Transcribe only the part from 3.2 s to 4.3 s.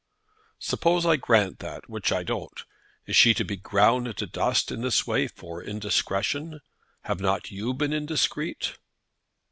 to be ground into